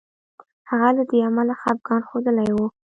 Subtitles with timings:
[0.69, 2.65] هغه له دې امله خپګان ښودلی وو.